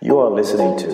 You 0.00 0.18
are 0.18 0.30
listening 0.30 0.78
to 0.78 0.86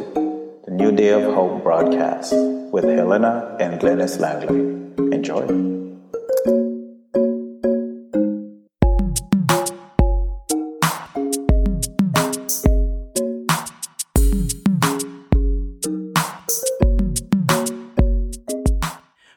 the 0.65 0.71
New 0.71 0.92
Day 0.92 1.10
of 1.10 1.34
Hope 1.34 1.62
broadcast 1.62 2.32
with 2.73 2.85
Helena 2.85 3.57
and 3.61 3.81
Glennis 3.81 4.19
Langley. 4.19 4.58
Enjoy. 5.15 5.47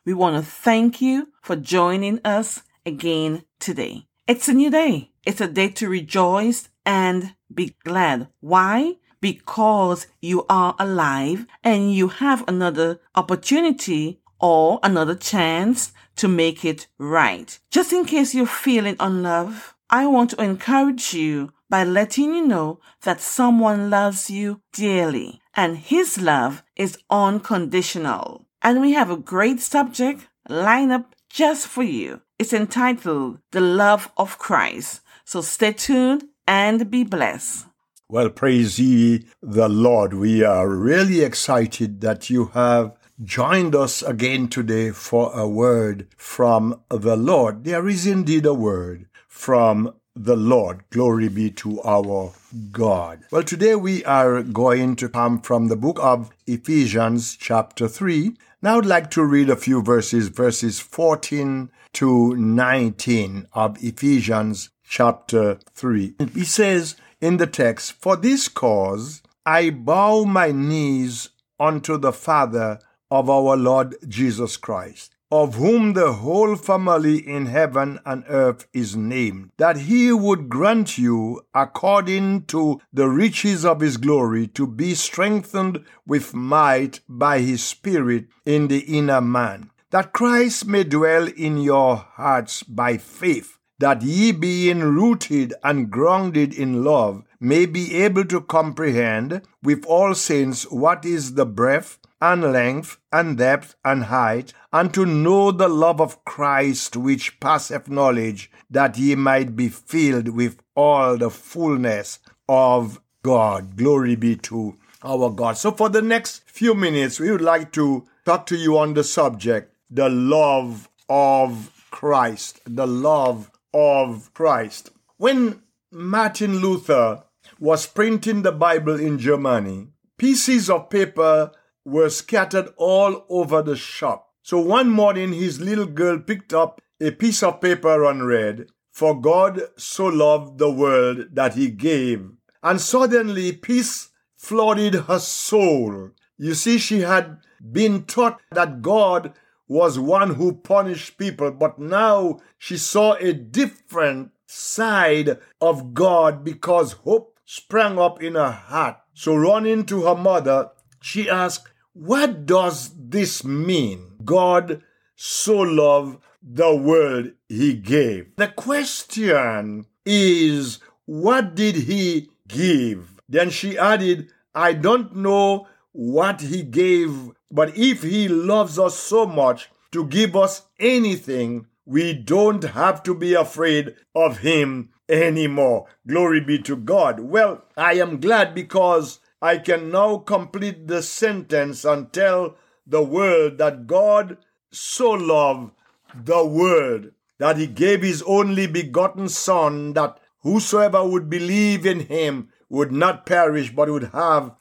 We 0.06 0.14
want 0.14 0.36
to 0.36 0.50
thank 0.50 1.02
you 1.02 1.30
for 1.42 1.56
joining 1.56 2.20
us 2.24 2.64
again 2.86 3.44
today. 3.60 4.08
It's 4.28 4.48
a 4.48 4.54
new 4.54 4.70
day. 4.70 5.12
It's 5.26 5.42
a 5.42 5.48
day 5.48 5.70
to 5.70 5.90
rejoice 5.90 6.70
and 6.86 7.36
be 7.54 7.76
glad. 7.84 8.28
Why? 8.40 8.96
Because 9.22 10.08
you 10.22 10.46
are 10.50 10.76
alive 10.80 11.46
and 11.64 11.94
you 11.94 12.08
have 12.08 12.44
another 12.48 13.00
opportunity 13.16 14.20
or 14.40 14.80
another 14.84 15.16
chance 15.16 15.94
to 16.18 16.28
make 16.28 16.64
it 16.64 16.88
right. 16.98 17.60
Just 17.72 17.92
in 17.94 18.06
case 18.06 18.34
you're 18.34 18.46
feeling 18.46 18.96
unloved, 19.00 19.74
I 19.90 20.08
want 20.08 20.32
to 20.32 20.44
encourage 20.44 21.14
you 21.14 21.54
by 21.70 21.84
letting 21.84 22.34
you 22.34 22.46
know 22.46 22.80
that 23.02 23.22
someone 23.22 23.90
loves 23.90 24.30
you 24.30 24.62
dearly 24.72 25.42
and 25.54 25.78
his 25.78 26.22
love 26.22 26.64
is 26.76 26.98
unconditional. 27.10 28.46
And 28.62 28.82
we 28.82 28.94
have 28.94 29.10
a 29.10 29.18
great 29.18 29.62
subject 29.62 30.28
lined 30.50 30.92
up 30.92 31.16
just 31.30 31.68
for 31.68 31.84
you. 31.84 32.22
It's 32.38 32.54
entitled 32.54 33.40
The 33.52 33.62
Love 33.62 34.12
of 34.18 34.38
Christ. 34.38 35.02
So 35.24 35.42
stay 35.42 35.74
tuned 35.74 36.26
and 36.48 36.90
be 36.90 37.04
blessed. 37.04 37.68
Well, 38.08 38.30
praise 38.30 38.78
ye 38.78 39.26
the 39.42 39.68
Lord. 39.68 40.14
We 40.14 40.44
are 40.44 40.70
really 40.70 41.22
excited 41.22 42.02
that 42.02 42.30
you 42.30 42.52
have 42.54 42.96
joined 43.24 43.74
us 43.74 44.04
again 44.04 44.48
today 44.48 44.92
for 44.92 45.32
a 45.34 45.48
word 45.48 46.08
from 46.16 46.82
the 46.90 47.16
Lord. 47.16 47.64
There 47.64 47.90
is 47.90 48.06
indeed 48.06 48.46
a 48.46 48.54
word 48.54 49.08
from 49.28 49.96
the 50.16 50.36
Lord. 50.36 50.84
Glory 50.92 51.30
be 51.30 51.50
to 51.52 51.82
our 51.82 52.32
God. 52.72 53.24
Well, 53.32 53.42
today 53.42 53.74
we 53.74 54.06
are 54.06 54.44
going 54.44 54.96
to 54.98 55.10
come 55.10 55.42
from 55.42 55.70
the 55.70 55.76
book 55.76 55.98
of 56.00 56.30
Ephesians, 56.46 57.36
chapter 57.36 57.88
3. 57.88 58.38
Now 58.62 58.78
I'd 58.78 58.86
like 58.86 59.10
to 59.12 59.26
read 59.26 59.50
a 59.50 59.56
few 59.56 59.82
verses, 59.82 60.28
verses 60.28 60.80
14 60.80 61.72
to 61.94 62.36
19 62.36 63.48
of 63.54 63.84
Ephesians, 63.84 64.70
chapter 64.88 65.58
3. 65.74 66.14
He 66.36 66.44
says 66.44 66.96
in 67.26 67.38
the 67.38 67.48
text, 67.48 67.94
For 67.94 68.16
this 68.16 68.48
cause 68.48 69.24
I 69.46 69.72
bow 69.72 70.24
my 70.26 70.52
knees 70.52 71.30
unto 71.60 71.98
the 71.98 72.14
Father 72.14 72.80
of 73.10 73.30
our 73.30 73.58
Lord 73.58 73.96
Jesus 74.08 74.58
Christ 74.58 75.16
of 75.32 75.56
whom 75.56 75.94
the 75.94 76.14
whole 76.14 76.56
family 76.56 77.18
in 77.18 77.48
heaven 77.48 78.00
and 78.06 78.24
earth 78.30 78.68
is 78.74 78.96
named, 78.96 79.50
that 79.58 79.76
he 79.76 80.12
would 80.12 80.48
grant 80.48 80.98
you, 80.98 81.42
according 81.54 82.46
to 82.46 82.80
the 82.94 83.08
riches 83.08 83.66
of 83.66 83.82
his 83.82 83.98
glory, 83.98 84.48
to 84.48 84.68
be 84.68 84.94
strengthened 84.94 85.84
with 86.06 86.34
might 86.34 87.00
by 87.10 87.40
his 87.40 87.64
Spirit 87.64 88.28
in 88.46 88.68
the 88.68 88.80
inner 88.82 89.20
man, 89.20 89.72
that 89.90 90.14
Christ 90.14 90.68
may 90.68 90.84
dwell 90.84 91.28
in 91.28 91.58
your 91.58 91.96
hearts 91.96 92.62
by 92.64 92.98
faith, 92.98 93.58
that 93.80 94.02
ye 94.02 94.32
being 94.32 94.80
rooted 94.80 95.54
and 95.64 95.92
grounded 95.92 96.54
in 96.54 96.84
love, 96.84 97.24
may 97.40 97.66
be 97.66 97.96
able 97.96 98.26
to 98.26 98.42
comprehend 98.42 99.42
with 99.62 99.86
all 99.86 100.16
saints 100.16 100.70
what 100.72 101.06
is 101.06 101.34
the 101.34 101.46
breadth 101.46 102.00
and 102.22 102.42
length 102.42 102.98
and 103.12 103.38
depth 103.38 103.76
and 103.84 104.06
height, 104.06 104.54
and 104.72 104.94
to 104.94 105.06
know 105.06 105.52
the 105.52 105.68
love 105.68 106.00
of 106.00 106.24
Christ 106.26 106.96
which 106.96 107.40
passeth 107.40 107.90
knowledge, 107.90 108.50
that 108.70 108.98
ye 108.98 109.16
might 109.16 109.56
be 109.56 109.70
filled 109.70 110.30
with 110.30 110.60
all 110.76 111.18
the 111.18 111.30
fullness 111.30 112.20
of 112.48 113.00
God. 113.22 113.76
Glory 113.76 114.16
be 114.16 114.36
to 114.38 114.78
our 115.04 115.30
God. 115.30 115.58
So, 115.58 115.72
for 115.72 115.90
the 115.90 116.02
next 116.02 116.50
few 116.50 116.74
minutes, 116.74 117.20
we 117.20 117.32
would 117.32 117.42
like 117.42 117.72
to 117.74 118.08
talk 118.26 118.46
to 118.48 118.56
you 118.56 118.78
on 118.78 118.94
the 118.94 119.04
subject 119.04 119.72
the 119.90 120.10
love 120.10 120.90
of 121.08 121.72
Christ. 121.92 122.60
The 122.66 122.88
love 122.88 123.52
of 123.76 124.34
Christ. 124.34 124.90
When 125.18 125.62
Martin 125.92 126.60
Luther 126.60 127.24
was 127.60 127.86
printing 127.86 128.42
the 128.42 128.54
Bible 128.54 128.98
in 128.98 129.20
Germany, 129.20 129.90
pieces 130.18 130.70
of 130.70 130.90
paper 130.90 131.52
were 131.84 132.10
scattered 132.10 132.70
all 132.78 133.26
over 133.30 133.62
the 133.62 133.76
shop. 133.76 134.30
So 134.44 134.60
one 134.60 134.90
morning, 134.90 135.34
his 135.34 135.60
little 135.60 135.86
girl 135.86 136.20
picked 136.20 136.54
up 136.54 136.80
a 137.02 137.12
piece 137.12 137.44
of 137.44 137.60
paper 137.60 138.06
and 138.06 138.26
read, 138.26 138.68
For 138.92 139.20
God 139.20 139.62
so 139.76 140.06
loved 140.06 140.58
the 140.58 140.72
world 140.72 141.28
that 141.34 141.56
he 141.56 141.70
gave. 141.70 142.30
And 142.64 142.80
suddenly, 142.80 143.52
peace 143.52 144.10
flooded 144.38 144.96
her 144.96 145.20
soul. 145.20 146.12
You 146.38 146.54
see, 146.54 146.78
she 146.78 147.02
had 147.02 147.40
been 147.72 148.06
taught 148.06 148.40
that 148.52 148.82
God 148.82 149.34
was 149.68 149.98
one 149.98 150.36
who 150.36 150.54
punished 150.54 151.18
people, 151.18 151.52
but 151.52 151.80
now 151.80 152.40
she 152.58 152.78
saw 152.78 153.14
a 153.16 153.34
different 153.34 154.32
side 154.46 155.38
of 155.60 155.94
God 155.94 156.44
because 156.44 156.94
hope 156.94 157.38
sprang 157.46 157.98
up 157.98 158.22
in 158.22 158.36
her 158.36 158.52
heart. 158.52 158.98
So 159.14 159.36
running 159.36 159.86
to 159.86 160.04
her 160.04 160.16
mother, 160.16 160.70
she 161.02 161.30
asked, 161.30 161.68
what 161.94 162.46
does 162.46 162.92
this 162.98 163.44
mean? 163.44 164.18
God 164.24 164.82
so 165.16 165.60
loved 165.60 166.22
the 166.44 166.76
world 166.76 167.32
he 167.48 167.74
gave. 167.74 168.36
The 168.36 168.50
question 168.50 169.86
is, 170.06 170.80
what 171.06 171.56
did 171.56 171.76
he 171.76 172.30
give? 172.48 173.22
Then 173.28 173.50
she 173.50 173.78
added, 173.78 174.30
I 174.54 174.74
don't 174.74 175.16
know 175.16 175.68
what 175.96 176.42
he 176.42 176.62
gave, 176.62 177.32
but 177.50 177.78
if 177.78 178.04
he 178.04 178.28
loves 178.28 178.78
us 178.78 179.00
so 179.00 179.26
much 179.26 179.70
to 179.92 180.06
give 180.06 180.36
us 180.36 180.64
anything, 180.78 181.68
we 181.86 182.14
don't 182.14 182.64
have 182.66 183.02
to 183.04 183.16
be 183.16 183.34
afraid 183.34 183.96
of 184.14 184.40
him 184.40 184.90
anymore. 185.08 185.88
Glory 186.06 186.42
be 186.42 186.60
to 186.60 186.76
God. 186.76 187.22
Well, 187.22 187.64
I 187.78 187.94
am 187.94 188.20
glad 188.20 188.54
because 188.54 189.20
I 189.42 189.58
can 189.58 189.90
now 189.90 190.18
complete 190.18 190.88
the 190.88 191.02
sentence 191.02 191.86
and 191.86 192.12
tell 192.12 192.58
the 192.86 193.02
world 193.02 193.58
that 193.60 193.88
God 193.88 194.38
so 194.72 195.12
loved 195.12 195.72
the 196.14 196.46
world 196.46 197.12
that 197.38 197.56
he 197.56 197.68
gave 197.68 198.02
his 198.02 198.22
only 198.24 198.68
begotten 198.68 199.30
Son, 199.30 199.94
that 199.94 200.20
whosoever 200.42 201.08
would 201.08 201.30
believe 201.30 201.86
in 201.86 202.02
him 202.02 202.50
would 202.68 202.92
not 202.92 203.26
perish 203.26 203.74
but 203.74 203.90
would 203.90 204.10
have 204.12 204.52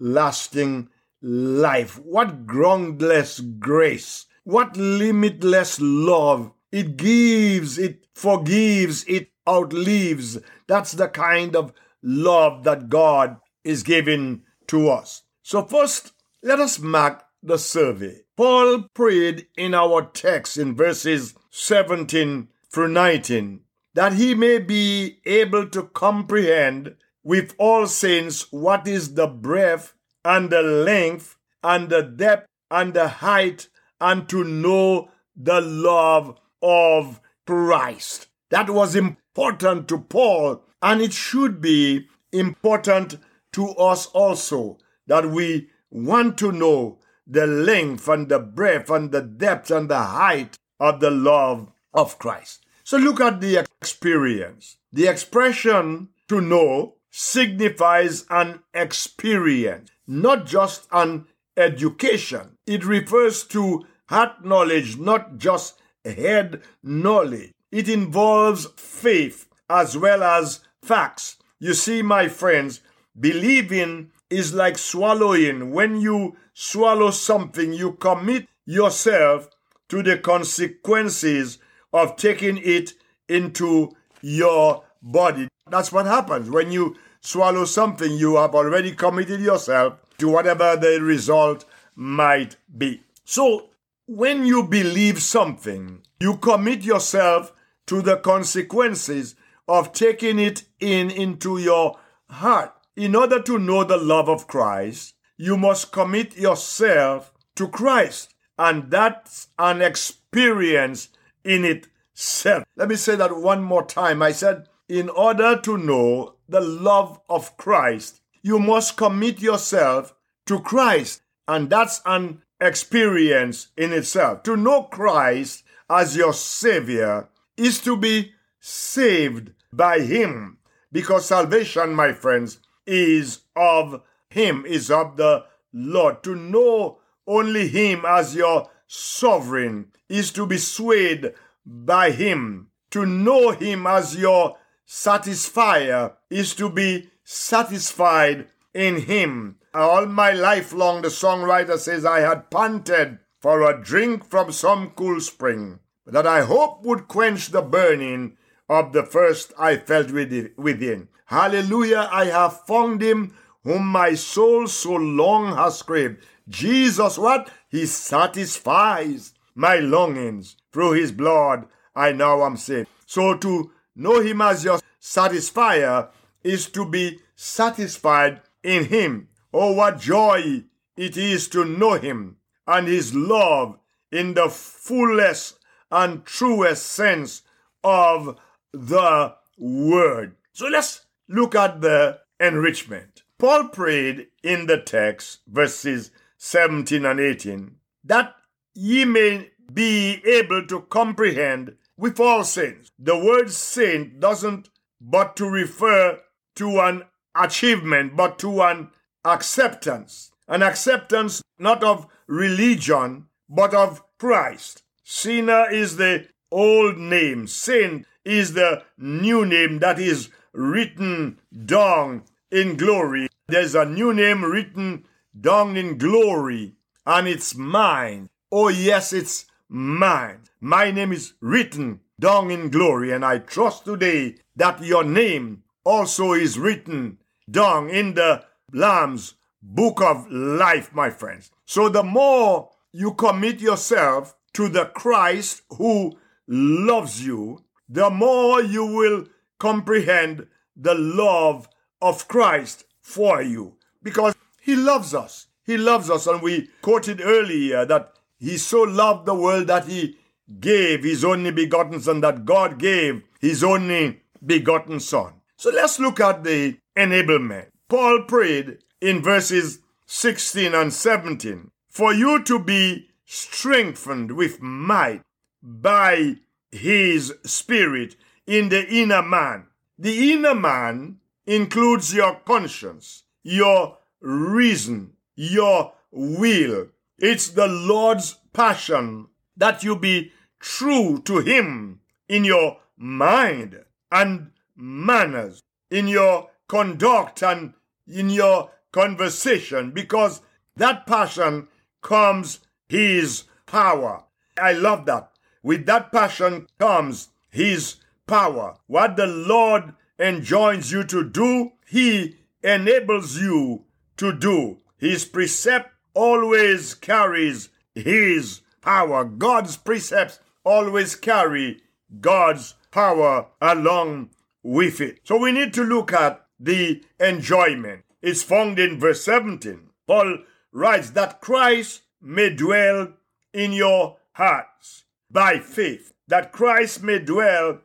everlasting 0.00 0.88
life. 1.22 1.98
What 1.98 2.46
groundless 2.46 3.40
grace! 3.40 4.26
What 4.44 4.76
limitless 4.76 5.78
love! 5.80 6.52
It 6.72 6.96
gives, 6.96 7.78
it 7.78 8.06
forgives, 8.14 9.04
it 9.04 9.30
outlives. 9.48 10.38
That's 10.66 10.92
the 10.92 11.08
kind 11.08 11.56
of 11.56 11.72
love 12.02 12.64
that 12.64 12.88
God 12.88 13.38
is 13.64 13.82
giving 13.82 14.42
to 14.68 14.88
us. 14.88 15.22
So, 15.42 15.62
first, 15.62 16.12
let 16.42 16.60
us 16.60 16.78
mark 16.78 17.24
the 17.42 17.58
survey. 17.58 18.22
Paul 18.36 18.82
prayed 18.94 19.46
in 19.56 19.74
our 19.74 20.02
text 20.02 20.58
in 20.58 20.74
verses 20.76 21.34
17 21.50 22.48
through 22.70 22.88
19 22.88 23.60
that 23.94 24.12
he 24.12 24.34
may 24.34 24.58
be 24.58 25.20
able 25.24 25.66
to 25.68 25.84
comprehend 25.84 26.96
with 27.24 27.54
all 27.58 27.86
saints 27.86 28.52
what 28.52 28.86
is 28.86 29.14
the 29.14 29.26
breadth 29.26 29.94
and 30.26 30.50
the 30.50 30.62
length 30.62 31.36
and 31.62 31.88
the 31.88 32.02
depth 32.02 32.48
and 32.68 32.94
the 32.94 33.06
height 33.08 33.68
and 34.00 34.28
to 34.28 34.42
know 34.42 35.08
the 35.36 35.60
love 35.60 36.36
of 36.60 37.20
Christ. 37.46 38.26
That 38.50 38.68
was 38.68 38.96
important 38.96 39.86
to 39.88 39.98
Paul 39.98 40.64
and 40.82 41.00
it 41.00 41.12
should 41.12 41.60
be 41.60 42.08
important 42.32 43.18
to 43.52 43.68
us 43.70 44.06
also 44.06 44.78
that 45.06 45.30
we 45.30 45.68
want 45.90 46.38
to 46.38 46.50
know 46.50 46.98
the 47.24 47.46
length 47.46 48.08
and 48.08 48.28
the 48.28 48.40
breadth 48.40 48.90
and 48.90 49.12
the 49.12 49.22
depth 49.22 49.70
and 49.70 49.88
the 49.88 50.02
height 50.02 50.58
of 50.80 50.98
the 50.98 51.10
love 51.10 51.70
of 51.94 52.18
Christ. 52.18 52.66
So 52.82 52.96
look 52.98 53.20
at 53.20 53.40
the 53.40 53.64
experience. 53.80 54.76
The 54.92 55.06
expression 55.06 56.08
to 56.28 56.40
know 56.40 56.95
signifies 57.18 58.26
an 58.28 58.60
experience, 58.74 59.90
not 60.06 60.44
just 60.44 60.86
an 60.92 61.26
education. 61.56 62.58
It 62.66 62.84
refers 62.84 63.44
to 63.44 63.86
heart 64.08 64.44
knowledge, 64.44 64.98
not 64.98 65.38
just 65.38 65.80
head 66.04 66.62
knowledge. 66.82 67.52
It 67.72 67.88
involves 67.88 68.66
faith 68.76 69.48
as 69.70 69.96
well 69.96 70.22
as 70.22 70.60
facts. 70.82 71.38
You 71.58 71.72
see, 71.72 72.02
my 72.02 72.28
friends, 72.28 72.82
Believing 73.18 74.10
is 74.28 74.52
like 74.52 74.76
swallowing. 74.76 75.70
When 75.70 76.00
you 76.00 76.36
swallow 76.52 77.10
something, 77.10 77.72
you 77.72 77.92
commit 77.92 78.46
yourself 78.66 79.48
to 79.88 80.02
the 80.02 80.18
consequences 80.18 81.58
of 81.94 82.16
taking 82.16 82.58
it 82.58 82.92
into 83.26 83.92
your 84.20 84.84
body. 85.00 85.48
That's 85.70 85.92
what 85.92 86.04
happens. 86.06 86.50
When 86.50 86.70
you 86.70 86.96
swallow 87.26 87.64
something, 87.64 88.12
you 88.12 88.36
have 88.36 88.54
already 88.54 88.92
committed 88.92 89.40
yourself 89.40 89.98
to 90.18 90.28
whatever 90.28 90.76
the 90.76 91.00
result 91.02 91.64
might 91.96 92.56
be. 92.78 93.02
So, 93.24 93.70
when 94.06 94.46
you 94.46 94.62
believe 94.62 95.20
something, 95.20 96.02
you 96.20 96.36
commit 96.36 96.82
yourself 96.82 97.52
to 97.86 98.00
the 98.00 98.18
consequences 98.18 99.34
of 99.66 99.92
taking 99.92 100.38
it 100.38 100.62
in 100.78 101.10
into 101.10 101.58
your 101.58 101.98
heart. 102.30 102.72
In 102.94 103.16
order 103.16 103.42
to 103.42 103.58
know 103.58 103.82
the 103.82 103.96
love 103.96 104.28
of 104.28 104.46
Christ, 104.46 105.14
you 105.36 105.56
must 105.56 105.90
commit 105.90 106.36
yourself 106.36 107.32
to 107.56 107.66
Christ. 107.66 108.34
And 108.56 108.88
that's 108.88 109.48
an 109.58 109.82
experience 109.82 111.08
in 111.42 111.64
itself. 111.64 112.62
Let 112.76 112.88
me 112.88 112.94
say 112.94 113.16
that 113.16 113.36
one 113.36 113.64
more 113.64 113.84
time. 113.84 114.22
I 114.22 114.30
said, 114.30 114.68
in 114.88 115.08
order 115.10 115.60
to 115.62 115.76
know 115.76 116.35
the 116.48 116.60
love 116.60 117.20
of 117.28 117.56
Christ, 117.56 118.20
you 118.42 118.58
must 118.58 118.96
commit 118.96 119.40
yourself 119.40 120.14
to 120.46 120.60
Christ. 120.60 121.22
And 121.48 121.70
that's 121.70 122.00
an 122.04 122.42
experience 122.60 123.68
in 123.76 123.92
itself. 123.92 124.42
To 124.44 124.56
know 124.56 124.84
Christ 124.84 125.64
as 125.88 126.16
your 126.16 126.32
Savior 126.32 127.28
is 127.56 127.80
to 127.82 127.96
be 127.96 128.32
saved 128.60 129.52
by 129.72 130.00
Him. 130.00 130.58
Because 130.92 131.26
salvation, 131.26 131.94
my 131.94 132.12
friends, 132.12 132.58
is 132.86 133.40
of 133.54 134.02
Him, 134.30 134.64
is 134.66 134.90
of 134.90 135.16
the 135.16 135.44
Lord. 135.72 136.22
To 136.24 136.34
know 136.34 136.98
only 137.26 137.68
Him 137.68 138.04
as 138.06 138.34
your 138.34 138.70
sovereign 138.86 139.92
is 140.08 140.30
to 140.32 140.46
be 140.46 140.58
swayed 140.58 141.34
by 141.64 142.10
Him. 142.10 142.68
To 142.90 143.04
know 143.04 143.50
Him 143.50 143.86
as 143.86 144.16
your 144.16 144.56
satisfier 144.86 146.12
is 146.30 146.54
to 146.54 146.70
be 146.70 147.10
satisfied 147.24 148.46
in 148.72 149.02
Him. 149.02 149.56
All 149.74 150.06
my 150.06 150.32
life 150.32 150.72
long, 150.72 151.02
the 151.02 151.08
songwriter 151.08 151.78
says, 151.78 152.04
I 152.04 152.20
had 152.20 152.50
panted 152.50 153.18
for 153.40 153.62
a 153.62 153.82
drink 153.82 154.24
from 154.24 154.52
some 154.52 154.90
cool 154.90 155.20
spring 155.20 155.80
that 156.06 156.26
I 156.26 156.42
hope 156.42 156.84
would 156.84 157.08
quench 157.08 157.48
the 157.48 157.62
burning 157.62 158.36
of 158.68 158.92
the 158.92 159.02
first 159.02 159.52
I 159.58 159.76
felt 159.76 160.10
within. 160.10 161.08
Hallelujah, 161.26 162.08
I 162.10 162.26
have 162.26 162.60
found 162.66 163.02
him 163.02 163.34
whom 163.64 163.86
my 163.86 164.14
soul 164.14 164.68
so 164.68 164.94
long 164.94 165.56
has 165.56 165.82
craved. 165.82 166.22
Jesus, 166.48 167.18
what? 167.18 167.50
He 167.68 167.86
satisfies 167.86 169.34
my 169.54 169.76
longings. 169.76 170.56
Through 170.72 170.92
his 170.92 171.10
blood, 171.10 171.66
I 171.94 172.12
now 172.12 172.44
am 172.44 172.56
saved. 172.56 172.88
So 173.06 173.36
to 173.36 173.72
know 173.96 174.20
him 174.20 174.40
as 174.40 174.64
your 174.64 174.78
satisfier 175.00 176.10
is 176.44 176.68
to 176.70 176.88
be 176.88 177.18
satisfied 177.34 178.42
in 178.62 178.84
him. 178.86 179.28
Oh, 179.52 179.72
what 179.72 180.00
joy 180.00 180.64
it 180.96 181.16
is 181.16 181.48
to 181.48 181.64
know 181.64 181.94
him 181.94 182.36
and 182.66 182.86
his 182.86 183.14
love 183.14 183.78
in 184.12 184.34
the 184.34 184.48
fullest 184.48 185.58
and 185.90 186.24
truest 186.24 186.86
sense 186.86 187.42
of 187.82 188.38
the 188.72 189.34
word. 189.58 190.36
So 190.52 190.66
let's 190.66 191.06
look 191.28 191.54
at 191.54 191.80
the 191.80 192.20
enrichment. 192.40 193.22
Paul 193.38 193.68
prayed 193.68 194.28
in 194.42 194.66
the 194.66 194.78
text, 194.78 195.40
verses 195.46 196.10
17 196.38 197.04
and 197.04 197.20
18, 197.20 197.76
that 198.04 198.34
ye 198.74 199.04
may 199.04 199.50
be 199.72 200.22
able 200.24 200.66
to 200.66 200.82
comprehend 200.82 201.76
with 201.98 202.20
all 202.20 202.44
saints. 202.44 202.90
The 202.98 203.16
word 203.16 203.50
saint 203.50 204.20
doesn't 204.20 204.68
but 205.00 205.36
to 205.36 205.48
refer 205.48 206.20
to 206.56 206.80
an 206.80 207.04
achievement, 207.34 208.16
but 208.16 208.38
to 208.40 208.62
an 208.62 208.90
acceptance. 209.24 210.30
An 210.48 210.62
acceptance 210.62 211.42
not 211.58 211.82
of 211.82 212.06
religion, 212.26 213.26
but 213.48 213.74
of 213.74 214.02
Christ. 214.18 214.82
Sinner 215.04 215.70
is 215.70 215.96
the 215.96 216.28
old 216.50 216.98
name. 216.98 217.46
Saint 217.46 218.06
is 218.24 218.54
the 218.54 218.82
new 218.98 219.44
name 219.44 219.78
that 219.80 219.98
is 219.98 220.30
written 220.52 221.38
down 221.64 222.24
in 222.50 222.76
glory. 222.76 223.28
There's 223.48 223.74
a 223.74 223.84
new 223.84 224.12
name 224.12 224.44
written 224.44 225.06
down 225.38 225.76
in 225.76 225.98
glory, 225.98 226.74
and 227.04 227.28
it's 227.28 227.54
mine. 227.54 228.28
Oh, 228.50 228.68
yes, 228.68 229.12
it's 229.12 229.46
mine. 229.68 230.40
My 230.60 230.90
name 230.90 231.12
is 231.12 231.34
written 231.40 232.00
down 232.18 232.50
in 232.50 232.70
glory, 232.70 233.12
and 233.12 233.24
I 233.24 233.38
trust 233.38 233.84
today 233.84 234.36
that 234.54 234.82
your 234.82 235.04
name 235.04 235.62
also 235.84 236.32
is 236.32 236.58
written 236.58 237.18
down 237.50 237.88
in 237.90 238.14
the 238.14 238.44
Lamb's 238.72 239.34
book 239.62 240.00
of 240.00 240.30
life, 240.30 240.94
my 240.94 241.10
friends. 241.10 241.50
So 241.64 241.88
the 241.88 242.02
more 242.02 242.70
you 242.92 243.14
commit 243.14 243.60
yourself 243.60 244.34
to 244.54 244.68
the 244.68 244.86
Christ 244.86 245.62
who 245.76 246.18
loves 246.48 247.24
you, 247.24 247.64
the 247.88 248.10
more 248.10 248.62
you 248.62 248.84
will 248.86 249.26
comprehend 249.58 250.46
the 250.76 250.94
love 250.94 251.68
of 252.00 252.28
Christ 252.28 252.84
for 253.00 253.42
you. 253.42 253.76
Because 254.02 254.34
he 254.60 254.76
loves 254.76 255.14
us. 255.14 255.46
He 255.64 255.76
loves 255.76 256.10
us. 256.10 256.26
And 256.26 256.42
we 256.42 256.70
quoted 256.82 257.20
earlier 257.20 257.84
that 257.86 258.12
he 258.38 258.56
so 258.56 258.82
loved 258.82 259.26
the 259.26 259.34
world 259.34 259.66
that 259.68 259.86
he 259.86 260.18
gave 260.60 261.04
his 261.04 261.24
only 261.24 261.50
begotten 261.50 262.00
son, 262.00 262.20
that 262.20 262.44
God 262.44 262.78
gave 262.78 263.22
his 263.40 263.64
only 263.64 264.20
begotten 264.44 265.00
son. 265.00 265.34
So 265.56 265.70
let's 265.70 265.98
look 265.98 266.20
at 266.20 266.44
the 266.44 266.76
enablement. 266.96 267.68
Paul 267.88 268.24
prayed 268.26 268.78
in 269.00 269.22
verses 269.22 269.80
16 270.06 270.74
and 270.74 270.92
17 270.92 271.70
for 271.88 272.12
you 272.12 272.42
to 272.44 272.58
be 272.58 273.08
strengthened 273.24 274.32
with 274.32 274.60
might 274.60 275.22
by 275.62 276.36
his 276.70 277.34
spirit 277.44 278.16
in 278.46 278.68
the 278.68 278.86
inner 278.88 279.22
man. 279.22 279.66
The 279.98 280.32
inner 280.32 280.54
man 280.54 281.18
includes 281.46 282.14
your 282.14 282.34
conscience, 282.44 283.24
your 283.42 283.98
reason, 284.20 285.14
your 285.34 285.92
will. 286.10 286.88
It's 287.18 287.48
the 287.48 287.66
Lord's 287.66 288.36
passion 288.52 289.28
that 289.56 289.82
you 289.82 289.96
be 289.96 290.32
true 290.60 291.20
to 291.22 291.38
him 291.38 292.00
in 292.28 292.44
your 292.44 292.78
mind 292.96 293.84
and 294.12 294.50
manners, 294.76 295.62
in 295.90 296.08
your 296.08 296.50
conduct 296.68 297.42
and 297.42 297.72
in 298.06 298.28
your 298.28 298.70
conversation, 298.92 299.92
because 299.92 300.42
that 300.76 301.06
passion 301.06 301.68
comes 302.02 302.60
his 302.88 303.44
power. 303.66 304.24
I 304.60 304.72
love 304.72 305.06
that. 305.06 305.30
With 305.62 305.86
that 305.86 306.12
passion 306.12 306.66
comes 306.78 307.28
his 307.50 307.96
power. 308.26 308.76
What 308.86 309.16
the 309.16 309.26
Lord 309.26 309.94
enjoins 310.18 310.92
you 310.92 311.04
to 311.04 311.24
do, 311.24 311.72
he 311.86 312.36
enables 312.62 313.38
you 313.38 313.84
to 314.18 314.32
do. 314.32 314.78
His 314.98 315.24
precept 315.24 315.95
always 316.16 316.94
carries 316.94 317.68
his 317.94 318.62
power. 318.80 319.24
God's 319.24 319.76
precepts 319.76 320.40
always 320.64 321.14
carry 321.14 321.82
God's 322.20 322.74
power 322.90 323.46
along 323.60 324.30
with 324.62 325.00
it. 325.00 325.20
So 325.24 325.36
we 325.36 325.52
need 325.52 325.74
to 325.74 325.84
look 325.84 326.12
at 326.12 326.46
the 326.58 327.04
enjoyment. 327.20 328.04
It's 328.22 328.42
found 328.42 328.78
in 328.78 328.98
verse 328.98 329.22
17. 329.24 329.90
Paul 330.06 330.38
writes 330.72 331.10
that 331.10 331.40
Christ 331.40 332.02
may 332.20 332.50
dwell 332.50 333.12
in 333.52 333.72
your 333.72 334.16
hearts 334.32 335.04
by 335.30 335.58
faith. 335.58 336.14
That 336.28 336.50
Christ 336.50 337.02
may 337.02 337.18
dwell 337.18 337.80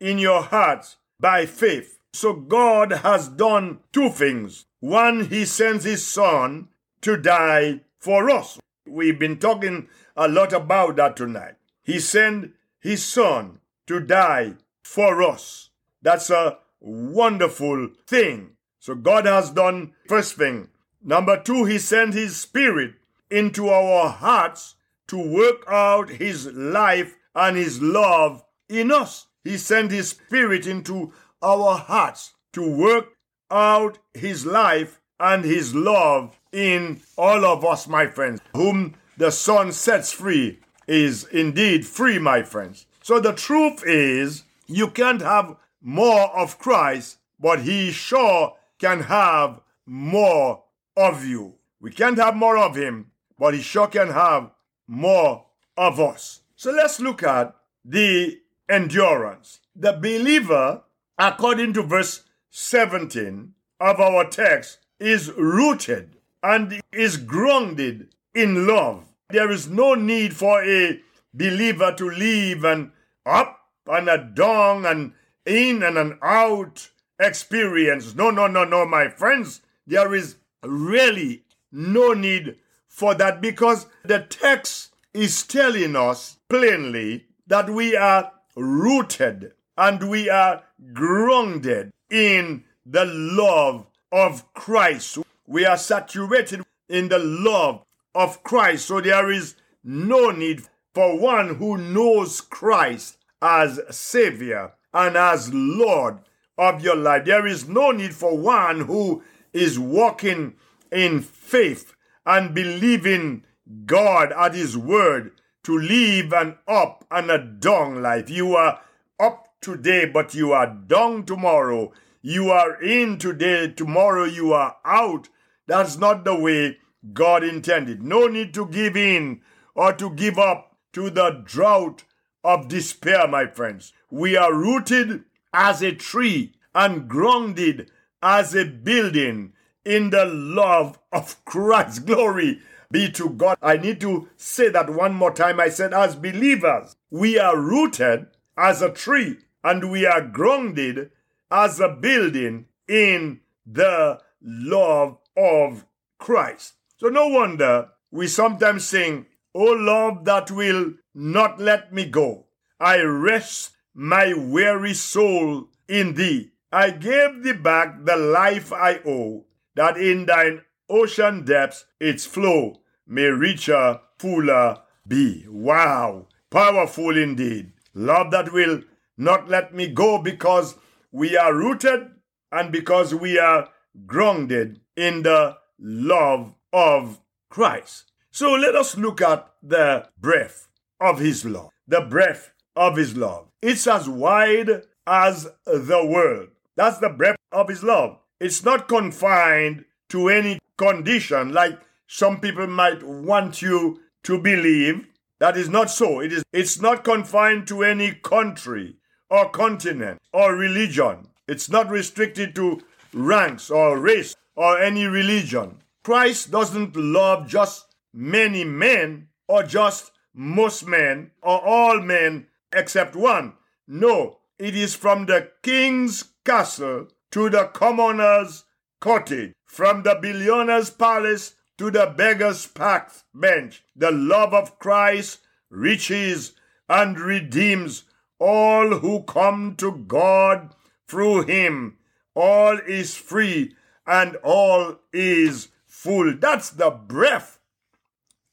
in 0.00 0.18
your 0.18 0.42
hearts 0.42 0.96
by 1.20 1.46
faith. 1.46 1.98
So 2.12 2.32
God 2.32 2.90
has 2.92 3.28
done 3.28 3.78
two 3.92 4.10
things. 4.10 4.66
One, 4.80 5.26
He 5.26 5.44
sends 5.44 5.84
His 5.84 6.06
Son 6.06 6.68
to 7.02 7.16
die 7.16 7.80
for 7.98 8.30
us. 8.30 8.58
We've 8.86 9.18
been 9.18 9.38
talking 9.38 9.88
a 10.16 10.28
lot 10.28 10.52
about 10.52 10.96
that 10.96 11.16
tonight. 11.16 11.54
He 11.82 11.98
sent 12.00 12.52
His 12.80 13.04
Son 13.04 13.60
to 13.86 14.00
die 14.00 14.54
for 14.82 15.22
us. 15.22 15.70
That's 16.02 16.30
a 16.30 16.58
wonderful 16.80 17.90
thing. 18.06 18.52
So 18.78 18.94
God 18.94 19.26
has 19.26 19.50
done 19.50 19.92
first 20.08 20.36
thing. 20.36 20.68
Number 21.02 21.40
two, 21.42 21.64
He 21.64 21.78
sent 21.78 22.14
His 22.14 22.36
Spirit 22.36 22.94
into 23.30 23.68
our 23.68 24.08
hearts 24.08 24.76
to 25.08 25.18
work 25.18 25.64
out 25.68 26.10
His 26.10 26.46
life 26.46 27.16
and 27.34 27.56
His 27.56 27.82
love 27.82 28.44
in 28.68 28.92
us. 28.92 29.26
He 29.44 29.56
sent 29.58 29.90
His 29.90 30.10
Spirit 30.10 30.66
into 30.66 31.12
our 31.42 31.76
hearts 31.76 32.34
to 32.52 32.68
work 32.68 33.16
out 33.50 33.98
his 34.14 34.46
life 34.46 35.00
and 35.20 35.44
his 35.44 35.74
love 35.74 36.35
in 36.52 37.00
all 37.16 37.44
of 37.44 37.64
us, 37.64 37.86
my 37.86 38.06
friends. 38.06 38.40
Whom 38.54 38.94
the 39.16 39.30
Son 39.30 39.72
sets 39.72 40.12
free 40.12 40.60
is 40.86 41.24
indeed 41.24 41.86
free, 41.86 42.18
my 42.18 42.42
friends. 42.42 42.86
So 43.02 43.20
the 43.20 43.32
truth 43.32 43.82
is, 43.86 44.44
you 44.66 44.88
can't 44.88 45.22
have 45.22 45.56
more 45.80 46.36
of 46.36 46.58
Christ, 46.58 47.18
but 47.38 47.60
he 47.60 47.90
sure 47.92 48.56
can 48.78 49.02
have 49.02 49.60
more 49.86 50.64
of 50.96 51.24
you. 51.24 51.54
We 51.80 51.90
can't 51.92 52.18
have 52.18 52.34
more 52.34 52.58
of 52.58 52.76
him, 52.76 53.12
but 53.38 53.54
he 53.54 53.60
sure 53.60 53.86
can 53.86 54.10
have 54.10 54.50
more 54.86 55.46
of 55.76 56.00
us. 56.00 56.40
So 56.56 56.70
let's 56.70 57.00
look 57.00 57.22
at 57.22 57.54
the 57.84 58.40
endurance. 58.68 59.60
The 59.74 59.92
believer, 59.92 60.82
according 61.18 61.74
to 61.74 61.82
verse 61.82 62.24
17 62.50 63.52
of 63.78 64.00
our 64.00 64.24
text, 64.24 64.78
is 64.98 65.30
rooted 65.32 66.15
and 66.46 66.80
is 66.92 67.16
grounded 67.16 68.08
in 68.32 68.68
love. 68.68 69.04
There 69.30 69.50
is 69.50 69.68
no 69.68 69.94
need 69.94 70.36
for 70.36 70.62
a 70.62 71.00
believer 71.34 71.92
to 71.98 72.08
live 72.08 72.64
an 72.64 72.92
up 73.26 73.58
and 73.86 74.08
a 74.08 74.18
down 74.18 74.86
and 74.86 75.12
in 75.44 75.82
and 75.82 75.98
an 75.98 76.18
out 76.22 76.90
experience. 77.18 78.14
No, 78.14 78.30
no, 78.30 78.46
no, 78.46 78.62
no, 78.62 78.86
my 78.86 79.08
friends. 79.08 79.60
There 79.88 80.14
is 80.14 80.36
really 80.62 81.42
no 81.72 82.12
need 82.12 82.56
for 82.86 83.14
that 83.14 83.40
because 83.40 83.86
the 84.04 84.20
text 84.20 84.94
is 85.12 85.42
telling 85.42 85.96
us 85.96 86.38
plainly 86.48 87.26
that 87.48 87.68
we 87.68 87.96
are 87.96 88.32
rooted 88.54 89.52
and 89.76 90.08
we 90.08 90.30
are 90.30 90.62
grounded 90.92 91.92
in 92.08 92.64
the 92.84 93.04
love 93.04 93.86
of 94.12 94.52
Christ. 94.54 95.18
We 95.46 95.64
are 95.64 95.78
saturated 95.78 96.62
in 96.88 97.08
the 97.08 97.18
love 97.18 97.84
of 98.14 98.42
Christ. 98.42 98.86
So 98.86 99.00
there 99.00 99.30
is 99.30 99.54
no 99.84 100.30
need 100.30 100.62
for 100.94 101.18
one 101.18 101.56
who 101.56 101.76
knows 101.76 102.40
Christ 102.40 103.18
as 103.40 103.80
Savior 103.90 104.72
and 104.92 105.16
as 105.16 105.52
Lord 105.52 106.18
of 106.58 106.82
your 106.82 106.96
life. 106.96 107.26
There 107.26 107.46
is 107.46 107.68
no 107.68 107.90
need 107.90 108.14
for 108.14 108.36
one 108.36 108.80
who 108.80 109.22
is 109.52 109.78
walking 109.78 110.54
in 110.90 111.20
faith 111.20 111.94
and 112.24 112.54
believing 112.54 113.44
God 113.84 114.32
at 114.32 114.54
His 114.54 114.76
word 114.76 115.32
to 115.64 115.78
live 115.78 116.32
an 116.32 116.56
up 116.66 117.04
and 117.10 117.30
a 117.30 117.38
down 117.38 118.02
life. 118.02 118.30
You 118.30 118.56
are 118.56 118.80
up 119.20 119.48
today, 119.60 120.06
but 120.06 120.34
you 120.34 120.52
are 120.52 120.66
down 120.66 121.24
tomorrow. 121.24 121.92
You 122.22 122.50
are 122.50 122.82
in 122.82 123.18
today, 123.18 123.68
tomorrow 123.68 124.24
you 124.24 124.52
are 124.52 124.76
out. 124.84 125.28
That's 125.66 125.96
not 125.96 126.24
the 126.24 126.38
way 126.38 126.78
God 127.12 127.44
intended. 127.44 128.02
No 128.02 128.26
need 128.26 128.54
to 128.54 128.66
give 128.66 128.96
in 128.96 129.42
or 129.74 129.92
to 129.94 130.10
give 130.10 130.38
up 130.38 130.76
to 130.92 131.10
the 131.10 131.42
drought 131.44 132.04
of 132.42 132.68
despair, 132.68 133.28
my 133.28 133.46
friends. 133.46 133.92
We 134.10 134.36
are 134.36 134.54
rooted 134.54 135.24
as 135.52 135.82
a 135.82 135.92
tree 135.92 136.54
and 136.74 137.08
grounded 137.08 137.90
as 138.22 138.54
a 138.54 138.64
building 138.64 139.52
in 139.84 140.10
the 140.10 140.24
love 140.24 140.98
of 141.12 141.44
Christ. 141.44 142.06
Glory 142.06 142.60
be 142.90 143.10
to 143.12 143.30
God. 143.30 143.58
I 143.62 143.76
need 143.76 144.00
to 144.00 144.28
say 144.36 144.68
that 144.68 144.90
one 144.90 145.14
more 145.14 145.32
time. 145.32 145.58
I 145.58 145.68
said, 145.68 145.92
as 145.92 146.14
believers, 146.14 146.96
we 147.10 147.38
are 147.38 147.58
rooted 147.58 148.28
as 148.56 148.82
a 148.82 148.90
tree 148.90 149.38
and 149.64 149.90
we 149.90 150.06
are 150.06 150.22
grounded 150.22 151.10
as 151.50 151.80
a 151.80 151.88
building 151.88 152.66
in 152.88 153.40
the 153.66 154.20
love 154.40 155.18
of 155.36 155.84
Christ. 156.18 156.74
So 156.96 157.08
no 157.08 157.28
wonder 157.28 157.88
we 158.10 158.28
sometimes 158.28 158.86
sing, 158.86 159.26
oh 159.54 159.68
O 159.68 159.72
love 159.72 160.24
that 160.24 160.50
will 160.50 160.94
not 161.14 161.60
let 161.60 161.92
me 161.92 162.06
go. 162.06 162.46
I 162.78 163.00
rest 163.00 163.72
my 163.94 164.34
weary 164.34 164.94
soul 164.94 165.68
in 165.88 166.14
thee. 166.14 166.50
I 166.72 166.90
gave 166.90 167.42
thee 167.42 167.52
back 167.52 168.04
the 168.04 168.16
life 168.16 168.72
I 168.72 169.00
owe, 169.06 169.46
that 169.74 169.96
in 169.96 170.26
thine 170.26 170.62
ocean 170.88 171.44
depths 171.44 171.86
its 172.00 172.26
flow 172.26 172.80
may 173.06 173.26
richer, 173.26 174.00
fuller 174.18 174.78
be. 175.06 175.46
Wow, 175.48 176.26
powerful 176.50 177.16
indeed. 177.16 177.72
Love 177.94 178.30
that 178.32 178.52
will 178.52 178.82
not 179.16 179.48
let 179.48 179.74
me 179.74 179.88
go 179.88 180.20
because 180.20 180.76
we 181.10 181.36
are 181.36 181.54
rooted 181.54 182.10
and 182.52 182.70
because 182.70 183.14
we 183.14 183.38
are 183.38 183.68
grounded 184.06 184.80
in 184.96 185.22
the 185.22 185.56
love 185.78 186.54
of 186.72 187.20
Christ. 187.50 188.12
So 188.30 188.52
let 188.52 188.74
us 188.74 188.96
look 188.96 189.20
at 189.20 189.50
the 189.62 190.08
breadth 190.20 190.68
of 191.00 191.18
his 191.18 191.44
love. 191.44 191.70
The 191.86 192.00
breadth 192.00 192.52
of 192.74 192.96
his 192.96 193.16
love. 193.16 193.48
It's 193.62 193.86
as 193.86 194.08
wide 194.08 194.82
as 195.06 195.48
the 195.64 196.06
world. 196.06 196.48
That's 196.76 196.98
the 196.98 197.08
breadth 197.08 197.38
of 197.52 197.68
his 197.68 197.82
love. 197.82 198.18
It's 198.40 198.64
not 198.64 198.88
confined 198.88 199.84
to 200.10 200.28
any 200.28 200.58
condition 200.76 201.52
like 201.52 201.80
some 202.06 202.40
people 202.40 202.66
might 202.66 203.02
want 203.02 203.62
you 203.62 204.00
to 204.24 204.38
believe. 204.38 205.06
That 205.38 205.56
is 205.56 205.68
not 205.68 205.90
so. 205.90 206.20
It 206.20 206.32
is 206.32 206.42
it's 206.52 206.80
not 206.80 207.04
confined 207.04 207.66
to 207.68 207.82
any 207.82 208.12
country 208.12 208.96
or 209.30 209.48
continent 209.50 210.20
or 210.32 210.54
religion. 210.54 211.28
It's 211.48 211.68
not 211.68 211.90
restricted 211.90 212.54
to 212.56 212.80
ranks 213.12 213.70
or 213.70 213.98
race 213.98 214.34
or 214.56 214.80
any 214.80 215.04
religion. 215.04 215.82
Christ 216.02 216.50
doesn't 216.50 216.96
love 216.96 217.46
just 217.46 217.94
many 218.12 218.64
men 218.64 219.28
or 219.46 219.62
just 219.62 220.10
most 220.34 220.86
men 220.86 221.30
or 221.42 221.60
all 221.64 222.00
men 222.00 222.46
except 222.72 223.14
one. 223.14 223.52
No, 223.86 224.38
it 224.58 224.74
is 224.74 224.94
from 224.94 225.26
the 225.26 225.50
king's 225.62 226.24
castle 226.44 227.08
to 227.30 227.50
the 227.50 227.64
commoner's 227.74 228.64
cottage, 229.00 229.52
from 229.64 230.02
the 230.02 230.14
billionaire's 230.14 230.90
palace 230.90 231.54
to 231.78 231.90
the 231.90 232.06
beggar's 232.16 232.66
pack 232.66 233.12
bench. 233.34 233.84
The 233.94 234.10
love 234.10 234.54
of 234.54 234.78
Christ 234.78 235.40
reaches 235.70 236.52
and 236.88 237.18
redeems 237.18 238.04
all 238.38 238.98
who 238.98 239.22
come 239.22 239.76
to 239.76 239.92
God 239.92 240.74
through 241.06 241.42
him. 241.42 241.98
All 242.34 242.78
is 242.78 243.14
free 243.14 243.74
and 244.06 244.36
all 244.36 244.96
is 245.12 245.68
full. 245.86 246.34
That's 246.36 246.70
the 246.70 246.90
breath 246.90 247.58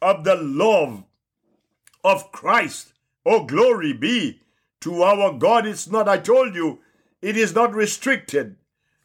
of 0.02 0.24
the 0.24 0.36
love 0.36 1.04
of 2.04 2.32
Christ. 2.32 2.94
Oh, 3.26 3.46
glory 3.46 3.94
be 3.94 4.42
to 4.82 5.04
our 5.04 5.34
God. 5.34 5.66
It's 5.66 5.90
not, 5.90 6.10
I 6.10 6.18
told 6.18 6.56
you, 6.56 6.80
it 7.22 7.38
is 7.38 7.56
not 7.56 7.74
restricted 7.74 8.58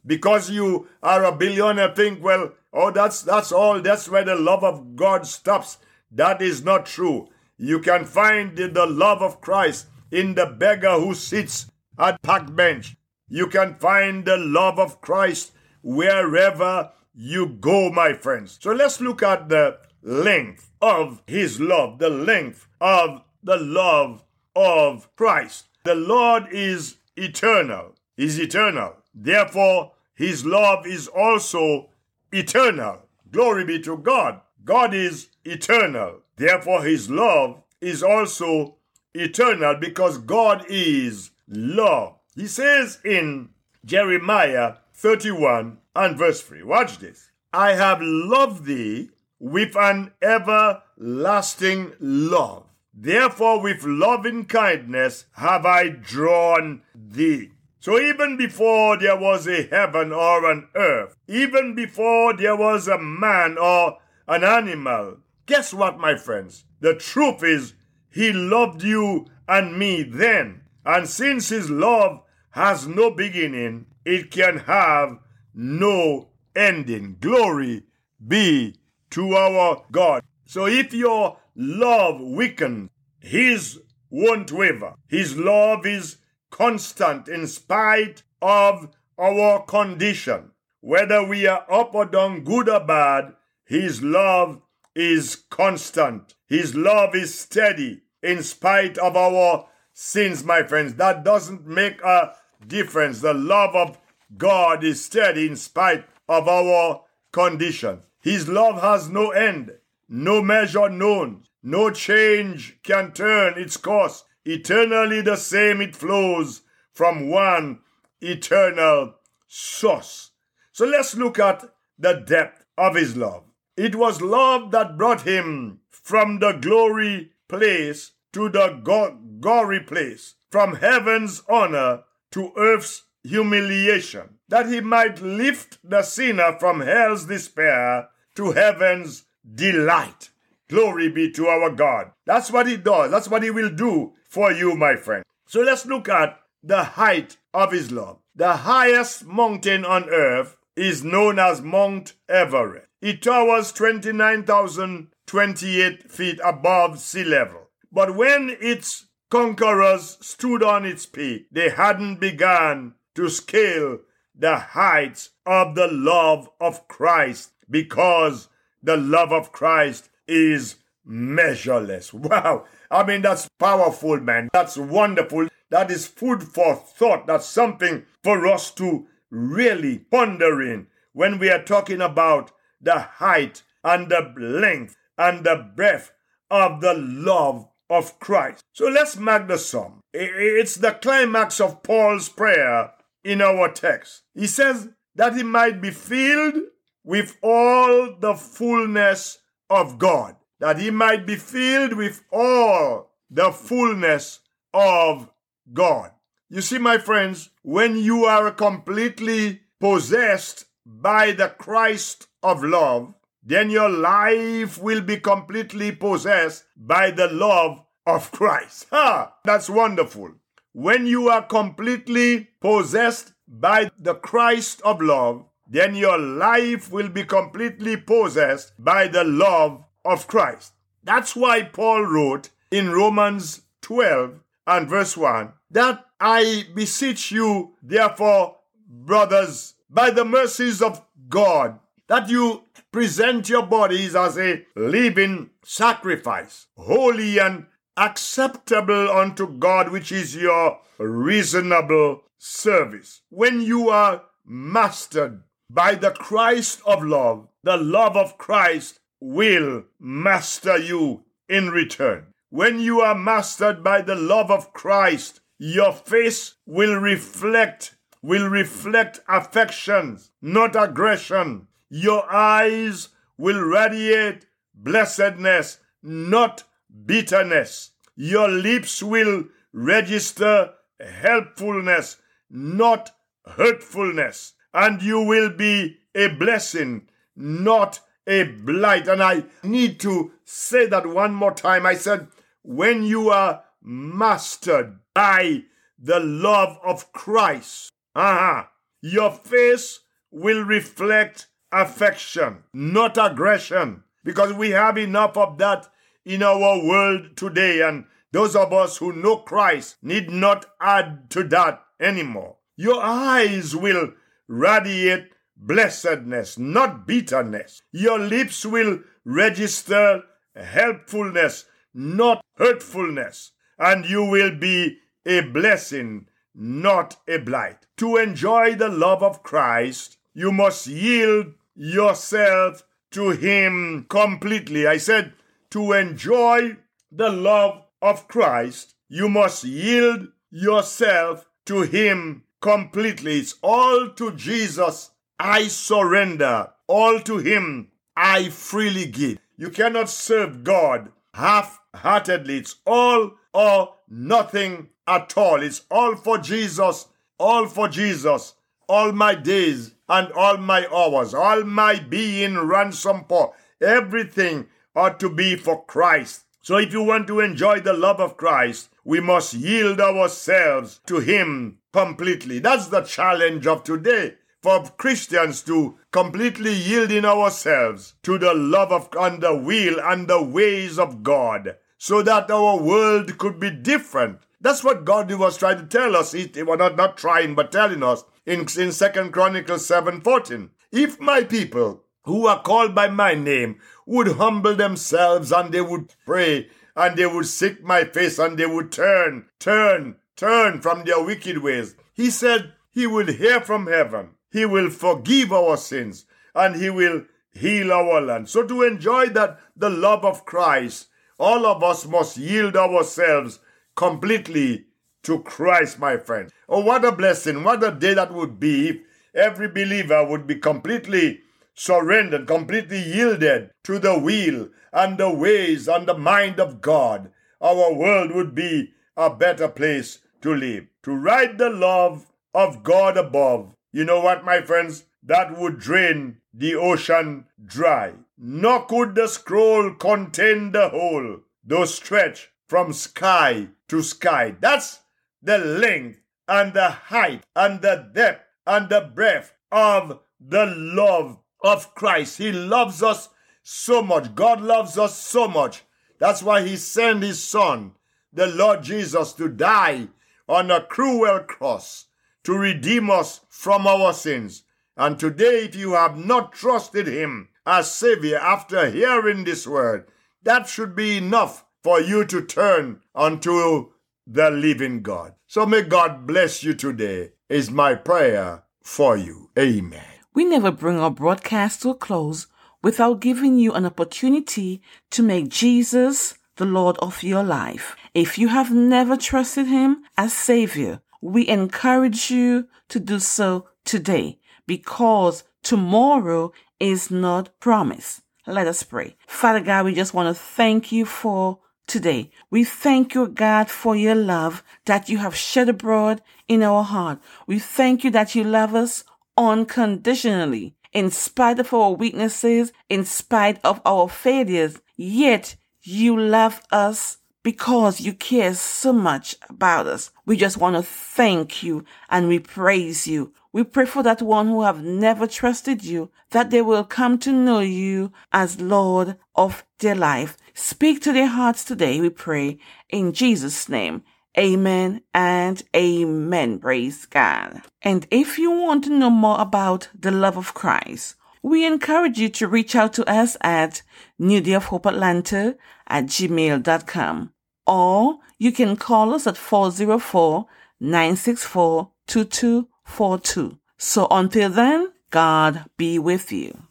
because 0.04 0.50
you 0.50 0.88
are 1.02 1.24
a 1.24 1.32
billionaire. 1.32 1.94
Think, 1.94 2.22
well, 2.22 2.52
oh, 2.72 2.90
that's 2.90 3.22
that's 3.22 3.52
all. 3.52 3.80
That's 3.80 4.08
where 4.08 4.24
the 4.24 4.34
love 4.34 4.64
of 4.64 4.96
God 4.96 5.26
stops. 5.26 5.78
That 6.10 6.42
is 6.42 6.64
not 6.64 6.86
true. 6.86 7.28
You 7.58 7.78
can 7.80 8.04
find 8.04 8.56
the 8.56 8.86
love 8.86 9.22
of 9.22 9.40
Christ 9.40 9.86
in 10.10 10.34
the 10.34 10.46
beggar 10.46 10.98
who 10.98 11.14
sits 11.14 11.66
at 11.98 12.22
park 12.22 12.54
bench. 12.54 12.96
You 13.28 13.46
can 13.46 13.74
find 13.74 14.24
the 14.24 14.36
love 14.36 14.78
of 14.78 15.00
Christ 15.00 15.52
wherever 15.82 16.90
you 17.14 17.46
go, 17.46 17.90
my 17.90 18.12
friends. 18.12 18.58
So 18.60 18.72
let's 18.72 19.00
look 19.00 19.22
at 19.22 19.48
the 19.48 19.78
length 20.02 20.70
of 20.80 21.22
his 21.26 21.60
love, 21.60 21.98
the 21.98 22.10
length 22.10 22.66
of 22.80 23.22
the 23.42 23.56
love 23.56 24.24
of 24.54 25.14
Christ. 25.16 25.66
The 25.84 25.94
Lord 25.94 26.48
is 26.50 26.96
eternal, 27.16 27.94
is 28.16 28.38
eternal. 28.38 28.96
Therefore, 29.14 29.92
his 30.14 30.44
love 30.44 30.86
is 30.86 31.08
also 31.08 31.90
eternal. 32.32 33.02
Glory 33.30 33.64
be 33.64 33.80
to 33.82 33.96
God. 33.96 34.40
God 34.64 34.94
is 34.94 35.28
eternal. 35.44 36.20
Therefore, 36.36 36.82
his 36.82 37.10
love 37.10 37.62
is 37.80 38.02
also 38.02 38.76
eternal 39.14 39.74
because 39.74 40.18
God 40.18 40.64
is 40.68 41.30
love. 41.48 42.16
He 42.34 42.46
says 42.46 42.98
in 43.04 43.50
Jeremiah 43.84 44.74
31 44.98 45.78
and 45.94 46.18
verse 46.18 46.42
3, 46.42 46.64
watch 46.64 46.98
this. 46.98 47.30
I 47.52 47.74
have 47.74 48.00
loved 48.02 48.64
thee 48.64 49.10
with 49.38 49.76
an 49.76 50.10
everlasting 50.20 51.92
love. 52.00 52.64
Therefore, 52.92 53.62
with 53.62 53.84
loving 53.84 54.44
kindness 54.44 55.26
have 55.32 55.64
I 55.64 55.88
drawn 55.88 56.82
thee. 56.92 57.52
So 57.78 57.96
even 57.96 58.36
before 58.36 58.98
there 58.98 59.16
was 59.16 59.46
a 59.46 59.62
heaven 59.62 60.12
or 60.12 60.50
an 60.50 60.66
earth, 60.74 61.16
even 61.28 61.76
before 61.76 62.36
there 62.36 62.56
was 62.56 62.88
a 62.88 62.98
man 62.98 63.56
or 63.56 63.98
an 64.26 64.42
animal, 64.42 65.18
guess 65.46 65.72
what, 65.72 66.00
my 66.00 66.16
friends? 66.16 66.64
The 66.80 66.94
truth 66.94 67.44
is 67.44 67.74
he 68.10 68.32
loved 68.32 68.82
you 68.82 69.26
and 69.46 69.78
me 69.78 70.02
then. 70.02 70.62
And 70.84 71.08
since 71.08 71.50
His 71.50 71.70
love 71.70 72.22
has 72.50 72.86
no 72.86 73.10
beginning, 73.10 73.86
it 74.08 74.30
can 74.30 74.60
have 74.60 75.18
no 75.54 76.30
ending. 76.56 77.16
Glory 77.20 77.84
be 78.26 78.74
to 79.10 79.34
our 79.34 79.84
God. 79.92 80.22
So 80.46 80.66
if 80.66 80.94
your 80.94 81.38
love 81.54 82.18
weakens, 82.20 82.88
his 83.20 83.78
won't 84.08 84.50
waver. 84.50 84.94
His 85.08 85.36
love 85.36 85.84
is 85.84 86.16
constant 86.50 87.28
in 87.28 87.46
spite 87.46 88.22
of 88.40 88.88
our 89.18 89.62
condition. 89.66 90.52
Whether 90.80 91.22
we 91.22 91.46
are 91.46 91.66
up 91.70 91.94
or 91.94 92.06
down, 92.06 92.44
good 92.44 92.68
or 92.70 92.80
bad, 92.80 93.34
his 93.66 94.02
love 94.02 94.62
is 94.94 95.36
constant. 95.50 96.34
His 96.46 96.74
love 96.74 97.14
is 97.14 97.38
steady 97.38 98.02
in 98.22 98.42
spite 98.42 98.96
of 98.96 99.16
our 99.16 99.68
sins, 99.92 100.44
my 100.44 100.62
friends. 100.62 100.94
That 100.94 101.24
doesn't 101.24 101.66
make 101.66 102.00
a 102.02 102.32
difference. 102.66 103.20
The 103.20 103.34
love 103.34 103.74
of 103.74 103.98
God 104.36 104.84
is 104.84 105.04
steady 105.04 105.46
in 105.46 105.56
spite 105.56 106.04
of 106.28 106.48
our 106.48 107.02
condition. 107.32 108.02
His 108.20 108.48
love 108.48 108.80
has 108.80 109.08
no 109.08 109.30
end, 109.30 109.72
no 110.08 110.42
measure 110.42 110.88
known. 110.88 111.44
No 111.62 111.90
change 111.90 112.78
can 112.82 113.12
turn 113.12 113.58
its 113.58 113.76
course. 113.76 114.24
Eternally 114.44 115.20
the 115.20 115.36
same 115.36 115.80
it 115.80 115.96
flows 115.96 116.62
from 116.92 117.30
one 117.30 117.80
eternal 118.20 119.14
source. 119.46 120.30
So 120.72 120.86
let's 120.86 121.16
look 121.16 121.38
at 121.38 121.64
the 121.98 122.14
depth 122.14 122.64
of 122.76 122.94
his 122.94 123.16
love. 123.16 123.44
It 123.76 123.94
was 123.94 124.22
love 124.22 124.70
that 124.70 124.96
brought 124.96 125.22
him 125.22 125.80
from 125.90 126.38
the 126.38 126.52
glory 126.52 127.32
place 127.48 128.12
to 128.32 128.48
the 128.48 128.80
go- 128.82 129.18
gory 129.40 129.80
place, 129.80 130.34
from 130.50 130.76
heaven's 130.76 131.42
honor 131.48 132.04
to 132.32 132.52
earth's 132.56 133.04
humiliation, 133.24 134.38
that 134.48 134.68
he 134.68 134.80
might 134.80 135.20
lift 135.20 135.78
the 135.82 136.02
sinner 136.02 136.56
from 136.58 136.80
hell's 136.80 137.26
despair 137.26 138.08
to 138.36 138.52
heaven's 138.52 139.24
delight. 139.54 140.30
Glory 140.68 141.08
be 141.08 141.30
to 141.32 141.46
our 141.46 141.70
God. 141.70 142.12
That's 142.26 142.50
what 142.50 142.66
he 142.66 142.76
does. 142.76 143.10
That's 143.10 143.28
what 143.28 143.42
he 143.42 143.50
will 143.50 143.70
do 143.70 144.12
for 144.28 144.52
you, 144.52 144.76
my 144.76 144.96
friend. 144.96 145.24
So 145.46 145.60
let's 145.60 145.86
look 145.86 146.08
at 146.08 146.38
the 146.62 146.84
height 146.84 147.38
of 147.54 147.72
his 147.72 147.90
love. 147.90 148.18
The 148.34 148.58
highest 148.58 149.24
mountain 149.26 149.84
on 149.84 150.08
earth 150.10 150.56
is 150.76 151.02
known 151.02 151.38
as 151.38 151.62
Mount 151.62 152.12
Everest. 152.28 152.86
It 153.00 153.22
towers 153.22 153.72
29,028 153.72 156.10
feet 156.10 156.38
above 156.44 156.98
sea 157.00 157.24
level. 157.24 157.70
But 157.90 158.14
when 158.14 158.54
its 158.60 159.06
conquerors 159.30 160.18
stood 160.20 160.62
on 160.62 160.84
its 160.84 161.06
peak, 161.06 161.46
they 161.50 161.70
hadn't 161.70 162.20
begun 162.20 162.94
to 163.14 163.28
scale 163.28 164.00
the 164.34 164.56
heights 164.56 165.30
of 165.44 165.74
the 165.74 165.88
love 165.88 166.48
of 166.60 166.86
Christ 166.88 167.52
because 167.68 168.48
the 168.82 168.96
love 168.96 169.32
of 169.32 169.52
Christ 169.52 170.08
is 170.26 170.76
measureless. 171.04 172.12
Wow. 172.12 172.66
I 172.90 173.04
mean, 173.04 173.22
that's 173.22 173.48
powerful, 173.58 174.20
man. 174.20 174.48
That's 174.52 174.76
wonderful. 174.76 175.48
That 175.70 175.90
is 175.90 176.06
food 176.06 176.42
for 176.42 176.76
thought. 176.76 177.26
That's 177.26 177.46
something 177.46 178.04
for 178.22 178.46
us 178.46 178.70
to 178.74 179.06
really 179.30 179.98
ponder 179.98 180.62
in 180.62 180.86
when 181.12 181.38
we 181.38 181.50
are 181.50 181.62
talking 181.62 182.00
about 182.00 182.52
the 182.80 182.98
height 182.98 183.62
and 183.82 184.08
the 184.08 184.32
length 184.38 184.96
and 185.16 185.44
the 185.44 185.70
breadth 185.74 186.12
of 186.50 186.80
the 186.80 186.94
love 186.94 187.67
of 187.90 188.18
Christ. 188.20 188.62
So 188.72 188.86
let's 188.86 189.16
mark 189.16 189.48
the 189.48 189.58
sum. 189.58 190.00
It's 190.12 190.76
the 190.76 190.92
climax 190.92 191.60
of 191.60 191.82
Paul's 191.82 192.28
prayer 192.28 192.92
in 193.24 193.40
our 193.40 193.70
text. 193.70 194.22
He 194.34 194.46
says 194.46 194.88
that 195.14 195.34
he 195.36 195.42
might 195.42 195.80
be 195.80 195.90
filled 195.90 196.62
with 197.04 197.36
all 197.42 198.16
the 198.18 198.34
fullness 198.34 199.38
of 199.70 199.98
God, 199.98 200.36
that 200.60 200.78
he 200.78 200.90
might 200.90 201.26
be 201.26 201.36
filled 201.36 201.94
with 201.94 202.22
all 202.30 203.10
the 203.30 203.52
fullness 203.52 204.40
of 204.72 205.30
God. 205.72 206.12
You 206.50 206.62
see, 206.62 206.78
my 206.78 206.98
friends, 206.98 207.50
when 207.62 207.96
you 207.96 208.24
are 208.24 208.50
completely 208.50 209.60
possessed 209.80 210.64
by 210.86 211.32
the 211.32 211.48
Christ 211.48 212.26
of 212.42 212.64
love, 212.64 213.14
then 213.42 213.70
your 213.70 213.88
life 213.88 214.78
will 214.78 215.00
be 215.00 215.18
completely 215.18 215.92
possessed 215.92 216.64
by 216.76 217.10
the 217.10 217.28
love 217.28 217.82
of 218.06 218.30
Christ. 218.32 218.86
Ha! 218.90 219.34
That's 219.44 219.70
wonderful. 219.70 220.32
When 220.72 221.06
you 221.06 221.28
are 221.28 221.42
completely 221.42 222.48
possessed 222.60 223.32
by 223.46 223.90
the 223.98 224.14
Christ 224.14 224.80
of 224.82 225.00
love, 225.00 225.44
then 225.68 225.94
your 225.94 226.18
life 226.18 226.90
will 226.90 227.08
be 227.08 227.24
completely 227.24 227.96
possessed 227.96 228.72
by 228.78 229.08
the 229.08 229.24
love 229.24 229.84
of 230.04 230.26
Christ. 230.26 230.72
That's 231.04 231.36
why 231.36 231.62
Paul 231.62 232.02
wrote 232.02 232.50
in 232.70 232.90
Romans 232.90 233.62
12 233.82 234.40
and 234.66 234.88
verse 234.88 235.16
1 235.16 235.52
that 235.70 236.04
I 236.20 236.64
beseech 236.74 237.30
you, 237.30 237.74
therefore, 237.82 238.56
brothers, 238.88 239.74
by 239.90 240.10
the 240.10 240.24
mercies 240.24 240.82
of 240.82 241.02
God, 241.28 241.78
that 242.08 242.28
you 242.28 242.64
present 242.90 243.48
your 243.48 243.64
bodies 243.64 244.16
as 244.16 244.36
a 244.38 244.64
living 244.74 245.50
sacrifice, 245.64 246.66
holy 246.76 247.38
and 247.38 247.66
acceptable 247.96 249.10
unto 249.10 249.46
God, 249.46 249.90
which 249.90 250.10
is 250.10 250.34
your 250.34 250.80
reasonable 250.98 252.22
service. 252.38 253.22
When 253.28 253.60
you 253.60 253.90
are 253.90 254.22
mastered 254.44 255.42
by 255.70 255.94
the 255.94 256.12
Christ 256.12 256.80
of 256.86 257.02
love, 257.04 257.48
the 257.62 257.76
love 257.76 258.16
of 258.16 258.38
Christ 258.38 259.00
will 259.20 259.84
master 260.00 260.78
you 260.78 261.24
in 261.48 261.70
return. 261.70 262.26
When 262.50 262.80
you 262.80 263.00
are 263.00 263.14
mastered 263.14 263.84
by 263.84 264.00
the 264.00 264.14
love 264.14 264.50
of 264.50 264.72
Christ, 264.72 265.40
your 265.58 265.92
face 265.92 266.54
will 266.66 266.96
reflect 266.96 267.94
will 268.20 268.48
reflect 268.48 269.20
affections, 269.28 270.32
not 270.42 270.74
aggression. 270.74 271.67
Your 271.90 272.30
eyes 272.32 273.08
will 273.36 273.60
radiate 273.60 274.46
blessedness, 274.74 275.78
not 276.02 276.64
bitterness. 277.06 277.90
Your 278.16 278.48
lips 278.48 279.02
will 279.02 279.44
register 279.72 280.74
helpfulness, 281.00 282.16
not 282.50 283.12
hurtfulness 283.46 284.54
and 284.74 285.02
you 285.02 285.20
will 285.20 285.50
be 285.50 285.98
a 286.14 286.28
blessing, 286.28 287.08
not 287.34 288.00
a 288.26 288.44
blight. 288.44 289.08
And 289.08 289.22
I 289.22 289.44
need 289.62 290.00
to 290.00 290.32
say 290.44 290.86
that 290.86 291.06
one 291.06 291.34
more 291.34 291.54
time. 291.54 291.86
I 291.86 291.94
said, 291.94 292.28
when 292.62 293.02
you 293.02 293.30
are 293.30 293.64
mastered 293.82 294.98
by 295.14 295.64
the 295.98 296.20
love 296.20 296.78
of 296.84 297.12
Christ, 297.12 297.90
uh-huh, 298.14 298.64
your 299.00 299.32
face 299.32 300.00
will 300.30 300.62
reflect 300.62 301.46
affection, 301.72 302.64
not 302.72 303.18
aggression, 303.18 304.04
because 304.24 304.52
we 304.52 304.70
have 304.70 304.98
enough 304.98 305.36
of 305.36 305.58
that 305.58 305.88
in 306.24 306.42
our 306.42 306.84
world 306.84 307.36
today. 307.36 307.80
And 307.82 308.04
those 308.32 308.54
of 308.54 308.72
us 308.72 308.98
who 308.98 309.12
know 309.12 309.38
Christ 309.38 309.96
need 310.02 310.30
not 310.30 310.66
add 310.80 311.30
to 311.30 311.44
that 311.44 311.82
anymore. 311.98 312.56
Your 312.76 313.02
eyes 313.02 313.74
will 313.74 314.12
radiate 314.46 315.30
blessedness, 315.56 316.58
not 316.58 317.06
bitterness. 317.06 317.82
Your 317.90 318.18
lips 318.18 318.64
will 318.64 319.00
register 319.24 320.22
helpfulness, 320.54 321.64
not 321.94 322.44
hurtfulness. 322.56 323.52
And 323.78 324.04
you 324.04 324.24
will 324.24 324.56
be 324.56 324.98
a 325.24 325.40
blessing, 325.40 326.26
not 326.54 327.16
a 327.26 327.38
blight. 327.38 327.86
To 327.96 328.16
enjoy 328.16 328.74
the 328.74 328.88
love 328.88 329.22
of 329.22 329.42
Christ, 329.42 330.17
you 330.38 330.52
must 330.52 330.86
yield 330.86 331.52
yourself 331.74 332.84
to 333.10 333.30
Him 333.30 334.06
completely. 334.08 334.86
I 334.86 334.98
said, 334.98 335.32
to 335.70 335.92
enjoy 335.92 336.76
the 337.10 337.28
love 337.28 337.82
of 338.00 338.28
Christ, 338.28 338.94
you 339.08 339.28
must 339.28 339.64
yield 339.64 340.28
yourself 340.48 341.44
to 341.66 341.82
Him 341.82 342.44
completely. 342.60 343.40
It's 343.40 343.56
all 343.64 344.10
to 344.10 344.30
Jesus. 344.30 345.10
I 345.40 345.66
surrender. 345.66 346.70
All 346.86 347.18
to 347.18 347.38
Him. 347.38 347.90
I 348.16 348.48
freely 348.50 349.06
give. 349.06 349.38
You 349.56 349.70
cannot 349.70 350.08
serve 350.08 350.62
God 350.62 351.10
half 351.34 351.80
heartedly. 351.92 352.58
It's 352.58 352.76
all 352.86 353.32
or 353.52 353.94
nothing 354.08 354.90
at 355.08 355.36
all. 355.36 355.60
It's 355.64 355.82
all 355.90 356.14
for 356.14 356.38
Jesus. 356.38 357.08
All 357.40 357.66
for 357.66 357.88
Jesus. 357.88 358.54
All 358.88 359.10
my 359.10 359.34
days 359.34 359.94
and 360.08 360.32
all 360.32 360.56
my 360.56 360.86
hours. 360.92 361.34
All 361.34 361.64
my 361.64 361.98
being 361.98 362.58
ransom 362.58 363.24
for. 363.28 363.54
Everything 363.80 364.68
ought 364.94 365.20
to 365.20 365.28
be 365.28 365.56
for 365.56 365.84
Christ. 365.84 366.44
So 366.62 366.76
if 366.76 366.92
you 366.92 367.02
want 367.02 367.26
to 367.28 367.40
enjoy 367.40 367.80
the 367.80 367.92
love 367.92 368.20
of 368.20 368.36
Christ, 368.36 368.90
we 369.04 369.20
must 369.20 369.54
yield 369.54 370.00
ourselves 370.00 371.00
to 371.06 371.20
Him 371.20 371.78
completely. 371.92 372.58
That's 372.58 372.88
the 372.88 373.02
challenge 373.02 373.66
of 373.66 373.84
today 373.84 374.34
for 374.62 374.84
Christians 374.96 375.62
to 375.62 375.96
completely 376.10 376.72
yield 376.72 377.12
in 377.12 377.24
ourselves 377.24 378.14
to 378.24 378.38
the 378.38 378.54
love 378.54 378.92
of 378.92 379.08
and 379.18 379.42
the 379.42 379.56
will 379.56 380.00
and 380.00 380.28
the 380.28 380.42
ways 380.42 380.98
of 380.98 381.22
God 381.22 381.76
so 381.96 382.22
that 382.22 382.50
our 382.50 382.76
world 382.76 383.38
could 383.38 383.60
be 383.60 383.70
different. 383.70 384.40
That's 384.60 384.82
what 384.82 385.04
God 385.04 385.32
was 385.32 385.56
trying 385.56 385.78
to 385.78 385.86
tell 385.86 386.16
us. 386.16 386.32
He, 386.32 386.50
he 386.52 386.62
was 386.62 386.78
not, 386.78 386.96
not 386.96 387.16
trying, 387.16 387.54
but 387.54 387.70
telling 387.70 388.02
us 388.02 388.24
in, 388.44 388.60
in 388.60 388.90
2 388.92 389.30
Chronicles 389.30 389.86
7 389.86 390.20
14. 390.20 390.70
If 390.90 391.20
my 391.20 391.44
people 391.44 392.04
who 392.24 392.46
are 392.46 392.62
called 392.62 392.94
by 392.94 393.08
my 393.08 393.34
name 393.34 393.78
would 394.06 394.28
humble 394.32 394.74
themselves 394.74 395.52
and 395.52 395.72
they 395.72 395.80
would 395.80 396.14
pray 396.26 396.68
and 396.96 397.16
they 397.16 397.26
would 397.26 397.46
seek 397.46 397.82
my 397.82 398.04
face 398.04 398.38
and 398.38 398.58
they 398.58 398.66
would 398.66 398.90
turn, 398.90 399.46
turn, 399.60 400.16
turn 400.36 400.80
from 400.80 401.04
their 401.04 401.22
wicked 401.22 401.58
ways. 401.58 401.94
He 402.14 402.30
said 402.30 402.72
he 402.90 403.06
will 403.06 403.26
hear 403.26 403.60
from 403.60 403.86
heaven. 403.86 404.30
He 404.50 404.66
will 404.66 404.90
forgive 404.90 405.52
our 405.52 405.76
sins 405.76 406.24
and 406.54 406.74
he 406.76 406.90
will 406.90 407.24
heal 407.52 407.92
our 407.92 408.20
land. 408.20 408.48
So 408.48 408.66
to 408.66 408.82
enjoy 408.82 409.26
that, 409.28 409.60
the 409.76 409.90
love 409.90 410.24
of 410.24 410.44
Christ, 410.44 411.06
all 411.38 411.64
of 411.66 411.82
us 411.84 412.06
must 412.06 412.36
yield 412.36 412.76
ourselves 412.76 413.60
completely 413.98 414.86
to 415.24 415.40
Christ, 415.40 415.98
my 415.98 416.16
friend. 416.16 416.52
Oh, 416.68 416.84
what 416.84 417.04
a 417.04 417.10
blessing. 417.10 417.64
What 417.64 417.82
a 417.82 417.90
day 417.90 418.14
that 418.14 418.32
would 418.32 418.60
be 418.60 418.90
if 418.90 418.96
every 419.34 419.66
believer 419.66 420.24
would 420.24 420.46
be 420.46 420.54
completely 420.54 421.40
surrendered, 421.74 422.46
completely 422.46 423.00
yielded 423.00 423.72
to 423.82 423.98
the 423.98 424.16
will 424.16 424.68
and 424.92 425.18
the 425.18 425.28
ways 425.28 425.88
and 425.88 426.06
the 426.06 426.16
mind 426.16 426.60
of 426.60 426.80
God. 426.80 427.32
Our 427.60 427.92
world 427.92 428.30
would 428.30 428.54
be 428.54 428.92
a 429.16 429.30
better 429.30 429.66
place 429.66 430.20
to 430.42 430.54
live. 430.54 430.86
To 431.02 431.10
write 431.16 431.58
the 431.58 431.68
love 431.68 432.30
of 432.54 432.84
God 432.84 433.16
above. 433.16 433.74
You 433.90 434.04
know 434.04 434.20
what, 434.20 434.44
my 434.44 434.60
friends? 434.60 435.06
That 435.24 435.58
would 435.58 435.80
drain 435.80 436.36
the 436.54 436.76
ocean 436.76 437.46
dry. 437.64 438.12
Nor 438.38 438.86
could 438.86 439.16
the 439.16 439.26
scroll 439.26 439.92
contain 439.94 440.70
the 440.70 440.90
whole, 440.90 441.40
though 441.64 441.84
stretch 441.84 442.52
from 442.68 442.92
sky 442.92 443.70
to 443.88 444.02
sky. 444.02 444.54
That's 444.60 445.00
the 445.42 445.58
length 445.58 446.20
and 446.46 446.72
the 446.72 446.90
height 446.90 447.44
and 447.54 447.82
the 447.82 448.10
depth 448.14 448.44
and 448.66 448.88
the 448.88 449.00
breadth 449.00 449.52
of 449.70 450.20
the 450.40 450.66
love 450.66 451.38
of 451.62 451.94
Christ. 451.94 452.38
He 452.38 452.52
loves 452.52 453.02
us 453.02 453.28
so 453.62 454.02
much. 454.02 454.34
God 454.34 454.60
loves 454.60 454.96
us 454.98 455.18
so 455.18 455.48
much. 455.48 455.82
That's 456.18 456.42
why 456.42 456.62
He 456.62 456.76
sent 456.76 457.22
His 457.22 457.42
Son, 457.42 457.92
the 458.32 458.46
Lord 458.46 458.82
Jesus, 458.82 459.32
to 459.34 459.48
die 459.48 460.08
on 460.48 460.70
a 460.70 460.80
cruel 460.80 461.40
cross 461.40 462.06
to 462.44 462.54
redeem 462.54 463.10
us 463.10 463.40
from 463.48 463.86
our 463.86 464.12
sins. 464.12 464.64
And 464.96 465.18
today, 465.18 465.64
if 465.64 465.76
you 465.76 465.92
have 465.92 466.16
not 466.16 466.52
trusted 466.52 467.06
Him 467.06 467.50
as 467.66 467.94
Savior 467.94 468.38
after 468.38 468.90
hearing 468.90 469.44
this 469.44 469.66
word, 469.66 470.08
that 470.42 470.66
should 470.66 470.96
be 470.96 471.18
enough 471.18 471.64
for 471.82 472.00
you 472.00 472.24
to 472.26 472.42
turn 472.42 473.00
unto 473.14 473.90
the 474.26 474.50
living 474.50 475.02
God. 475.02 475.34
So 475.46 475.64
may 475.64 475.82
God 475.82 476.26
bless 476.26 476.62
you 476.62 476.74
today, 476.74 477.32
is 477.48 477.70
my 477.70 477.94
prayer 477.94 478.64
for 478.82 479.16
you. 479.16 479.50
Amen. 479.58 480.04
We 480.34 480.44
never 480.44 480.70
bring 480.70 480.98
our 480.98 481.10
broadcast 481.10 481.82
to 481.82 481.90
a 481.90 481.94
close 481.94 482.46
without 482.82 483.20
giving 483.20 483.58
you 483.58 483.72
an 483.72 483.86
opportunity 483.86 484.82
to 485.10 485.22
make 485.22 485.48
Jesus 485.48 486.34
the 486.56 486.64
Lord 486.64 486.96
of 486.98 487.22
your 487.22 487.42
life. 487.42 487.96
If 488.14 488.38
you 488.38 488.48
have 488.48 488.72
never 488.72 489.16
trusted 489.16 489.66
Him 489.66 490.04
as 490.16 490.32
Savior, 490.32 491.00
we 491.20 491.48
encourage 491.48 492.30
you 492.30 492.68
to 492.88 493.00
do 493.00 493.18
so 493.18 493.68
today 493.84 494.38
because 494.66 495.44
tomorrow 495.62 496.52
is 496.78 497.10
not 497.10 497.58
promised. 497.60 498.22
Let 498.46 498.66
us 498.66 498.82
pray. 498.82 499.16
Father 499.26 499.60
God, 499.60 499.84
we 499.84 499.94
just 499.94 500.14
want 500.14 500.34
to 500.34 500.42
thank 500.42 500.92
you 500.92 501.04
for 501.04 501.58
today. 501.88 502.30
We 502.50 502.62
thank 502.64 503.14
you, 503.14 503.26
God, 503.26 503.68
for 503.70 503.96
your 503.96 504.14
love 504.14 504.62
that 504.84 505.08
you 505.08 505.18
have 505.18 505.34
shed 505.34 505.68
abroad 505.68 506.22
in 506.46 506.62
our 506.62 506.84
heart. 506.84 507.18
We 507.46 507.58
thank 507.58 508.04
you 508.04 508.10
that 508.12 508.34
you 508.34 508.44
love 508.44 508.74
us 508.74 509.04
unconditionally, 509.36 510.74
in 510.92 511.10
spite 511.10 511.58
of 511.58 511.72
our 511.72 511.92
weaknesses, 511.92 512.72
in 512.88 513.04
spite 513.04 513.58
of 513.64 513.80
our 513.84 514.08
failures. 514.08 514.80
Yet 514.96 515.56
you 515.82 516.18
love 516.18 516.60
us 516.70 517.17
because 517.42 518.00
you 518.00 518.12
care 518.12 518.54
so 518.54 518.92
much 518.92 519.36
about 519.48 519.86
us. 519.86 520.10
We 520.26 520.36
just 520.36 520.56
want 520.56 520.76
to 520.76 520.82
thank 520.82 521.62
you 521.62 521.84
and 522.10 522.28
we 522.28 522.38
praise 522.38 523.06
you. 523.06 523.32
We 523.52 523.64
pray 523.64 523.86
for 523.86 524.02
that 524.02 524.20
one 524.20 524.48
who 524.48 524.62
have 524.62 524.82
never 524.82 525.26
trusted 525.26 525.82
you, 525.82 526.10
that 526.30 526.50
they 526.50 526.62
will 526.62 526.84
come 526.84 527.18
to 527.20 527.32
know 527.32 527.60
you 527.60 528.12
as 528.32 528.60
Lord 528.60 529.16
of 529.34 529.64
their 529.78 529.94
life. 529.94 530.36
Speak 530.54 531.00
to 531.02 531.12
their 531.12 531.28
hearts 531.28 531.64
today, 531.64 532.00
we 532.00 532.10
pray, 532.10 532.58
in 532.90 533.12
Jesus' 533.12 533.68
name. 533.68 534.02
Amen 534.38 535.02
and 535.14 535.62
amen. 535.74 536.58
Praise 536.58 537.06
God. 537.06 537.62
And 537.82 538.06
if 538.10 538.38
you 538.38 538.50
want 538.50 538.84
to 538.84 538.90
know 538.90 539.10
more 539.10 539.40
about 539.40 539.88
the 539.98 540.12
love 540.12 540.36
of 540.36 540.54
Christ, 540.54 541.16
we 541.42 541.66
encourage 541.66 542.18
you 542.18 542.28
to 542.30 542.48
reach 542.48 542.74
out 542.74 542.92
to 542.94 543.08
us 543.08 543.36
at 543.40 543.82
New 544.18 544.40
at 544.40 546.04
gmail.com 546.06 547.32
or 547.66 548.18
you 548.38 548.52
can 548.52 548.76
call 548.76 549.14
us 549.14 549.26
at 549.26 549.36
404 549.36 550.46
964 550.80 551.90
2242. 552.06 553.58
So 553.76 554.06
until 554.10 554.50
then, 554.50 554.92
God 555.10 555.64
be 555.76 555.98
with 555.98 556.32
you. 556.32 556.67